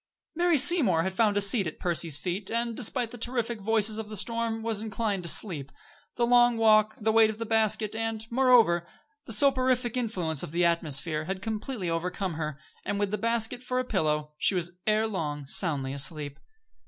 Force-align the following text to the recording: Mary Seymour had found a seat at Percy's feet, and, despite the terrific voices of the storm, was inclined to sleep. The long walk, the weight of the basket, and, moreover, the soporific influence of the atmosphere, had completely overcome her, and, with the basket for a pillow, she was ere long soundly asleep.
Mary 0.33 0.57
Seymour 0.57 1.03
had 1.03 1.13
found 1.13 1.37
a 1.37 1.43
seat 1.43 1.67
at 1.67 1.77
Percy's 1.77 2.17
feet, 2.17 2.49
and, 2.49 2.75
despite 2.75 3.11
the 3.11 3.19
terrific 3.19 3.61
voices 3.61 3.99
of 3.99 4.09
the 4.09 4.17
storm, 4.17 4.63
was 4.63 4.81
inclined 4.81 5.21
to 5.21 5.29
sleep. 5.29 5.71
The 6.15 6.25
long 6.25 6.57
walk, 6.57 6.95
the 6.99 7.11
weight 7.11 7.29
of 7.29 7.37
the 7.37 7.45
basket, 7.45 7.93
and, 7.95 8.25
moreover, 8.31 8.87
the 9.27 9.31
soporific 9.31 9.95
influence 9.95 10.41
of 10.41 10.53
the 10.53 10.65
atmosphere, 10.65 11.25
had 11.25 11.43
completely 11.43 11.87
overcome 11.91 12.33
her, 12.33 12.57
and, 12.83 12.99
with 12.99 13.11
the 13.11 13.19
basket 13.19 13.61
for 13.61 13.77
a 13.77 13.85
pillow, 13.85 14.33
she 14.39 14.55
was 14.55 14.71
ere 14.87 15.05
long 15.05 15.45
soundly 15.45 15.93
asleep. 15.93 16.39